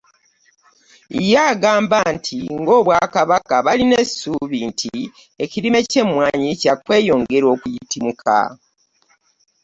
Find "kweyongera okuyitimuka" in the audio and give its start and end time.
6.83-8.37